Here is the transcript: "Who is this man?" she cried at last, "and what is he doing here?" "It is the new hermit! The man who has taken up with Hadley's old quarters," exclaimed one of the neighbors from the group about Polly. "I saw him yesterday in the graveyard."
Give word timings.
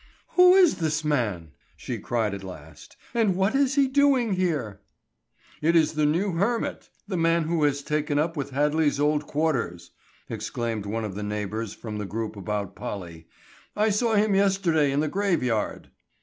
"Who 0.29 0.55
is 0.55 0.77
this 0.77 1.03
man?" 1.03 1.51
she 1.77 1.99
cried 1.99 2.33
at 2.33 2.43
last, 2.43 2.97
"and 3.13 3.35
what 3.35 3.53
is 3.53 3.75
he 3.75 3.87
doing 3.87 4.33
here?" 4.33 4.81
"It 5.61 5.75
is 5.75 5.93
the 5.93 6.07
new 6.07 6.31
hermit! 6.33 6.89
The 7.07 7.17
man 7.17 7.43
who 7.43 7.61
has 7.65 7.83
taken 7.83 8.17
up 8.17 8.35
with 8.35 8.49
Hadley's 8.49 8.99
old 8.99 9.27
quarters," 9.27 9.91
exclaimed 10.27 10.87
one 10.87 11.05
of 11.05 11.13
the 11.13 11.21
neighbors 11.21 11.75
from 11.75 11.99
the 11.99 12.07
group 12.07 12.35
about 12.35 12.75
Polly. 12.75 13.27
"I 13.75 13.91
saw 13.91 14.15
him 14.15 14.33
yesterday 14.33 14.91
in 14.91 15.01
the 15.01 15.07
graveyard." 15.07 15.91